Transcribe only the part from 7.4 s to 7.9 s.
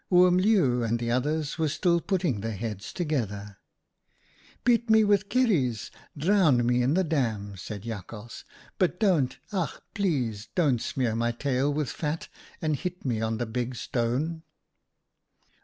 said